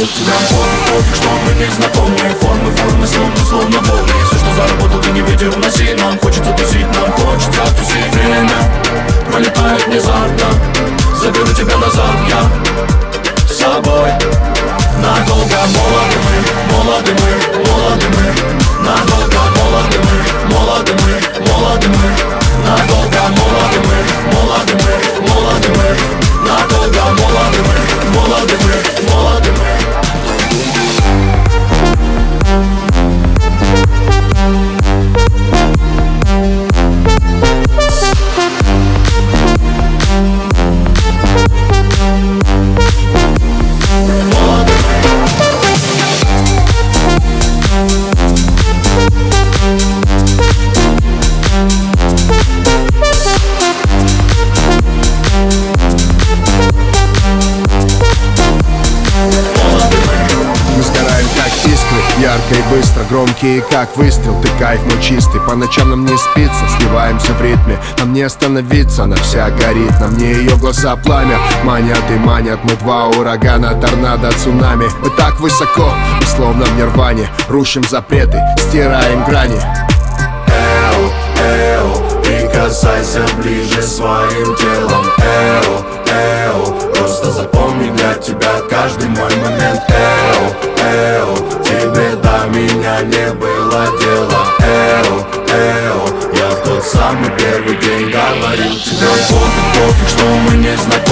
тебе 0.00 0.32
Пофиг, 0.50 0.80
пофиг, 0.90 1.16
что 1.16 1.28
мы 1.28 1.54
не 1.54 1.70
знакомы 1.70 2.16
Формы, 2.40 2.70
формы, 2.76 3.06
словно, 3.06 3.36
словно 3.36 3.78
волны 3.80 4.12
Все, 4.28 4.38
что 4.38 4.54
заработал, 4.54 5.00
ты 5.00 5.10
не 5.10 5.20
видел, 5.20 5.52
уноси 5.54 5.94
Нам 5.94 6.18
хочется 6.18 6.52
тусить, 6.52 6.86
нам 6.94 7.12
хочется 7.12 7.60
тусить 7.78 8.12
Время. 8.12 8.50
Пролетает 9.30 9.86
внезапно 9.86 10.46
Заберу 11.20 11.52
тебя 11.54 11.76
назад 11.78 12.16
я 12.28 12.73
ярко 62.54 62.68
и 62.68 62.76
быстро 62.76 63.04
Громкие 63.10 63.60
как 63.62 63.96
выстрел, 63.96 64.40
ты 64.40 64.48
кайф 64.58 64.80
мой 64.84 65.00
чистый. 65.02 65.40
По 65.40 65.54
ночам 65.54 65.90
нам 65.90 66.04
не 66.04 66.16
спится, 66.16 66.64
сливаемся 66.78 67.32
в 67.32 67.42
ритме. 67.42 67.78
Нам 67.98 68.12
не 68.12 68.22
остановиться, 68.22 69.04
она 69.04 69.16
вся 69.16 69.50
горит. 69.50 69.92
На 70.00 70.08
мне 70.08 70.32
ее 70.32 70.56
глаза 70.56 70.96
пламя. 70.96 71.38
Манят 71.62 72.10
и 72.10 72.14
манят, 72.14 72.60
мы 72.64 72.70
два 72.76 73.08
урагана. 73.08 73.74
Торнадо, 73.80 74.32
цунами. 74.32 74.86
Мы 75.02 75.10
так 75.10 75.38
высоко, 75.40 75.92
мы 76.20 76.26
словно 76.26 76.64
в 76.64 76.76
нирване. 76.76 77.28
Рушим 77.48 77.84
запреты, 77.84 78.40
стираем 78.58 79.24
грани. 79.24 79.60
Эу, 80.48 81.10
эу, 81.44 82.22
прикасайся 82.22 83.24
ближе 83.36 83.82
своим 83.82 84.56
телом. 84.56 85.04
Эу, 85.18 85.84
эу, 86.10 86.92
просто 86.94 87.30
запомни 87.30 87.90
для 87.90 88.14
тебя 88.14 88.60
каждый 88.70 89.08
мой 89.08 89.34
было 93.54 93.86
дела 93.98 94.46
Эу, 94.60 95.20
эу, 95.48 96.34
я 96.34 96.50
в 96.50 96.62
тот 96.64 96.84
самый 96.84 97.30
первый 97.38 97.76
день 97.76 98.10
говорил 98.10 98.74
тебе. 98.76 99.06
Пофиг, 99.28 99.66
пофиг, 99.74 100.08
что 100.08 100.24
мы 100.24 100.56
не 100.56 100.76
знакомы 100.76 101.03